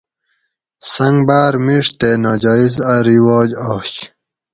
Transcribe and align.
سنگ 0.93 1.17
باۤر 1.27 1.53
میڛ 1.65 1.85
تے 1.99 2.09
ناجایٔز 2.23 2.75
اۤ 2.91 2.99
رواج 3.07 3.49
آش 3.71 3.91